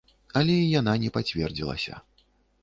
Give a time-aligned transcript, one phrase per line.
[0.39, 2.01] Але і яна не пацвердзілася.